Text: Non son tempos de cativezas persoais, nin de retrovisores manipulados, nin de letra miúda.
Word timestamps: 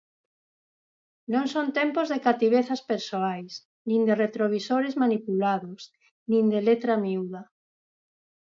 Non 1.33 1.45
son 1.53 1.67
tempos 1.79 2.07
de 2.13 2.19
cativezas 2.27 2.81
persoais, 2.91 3.51
nin 3.89 4.01
de 4.07 4.13
retrovisores 4.23 4.97
manipulados, 5.03 5.81
nin 6.31 6.43
de 6.53 6.59
letra 6.67 6.93
miúda. 7.05 7.41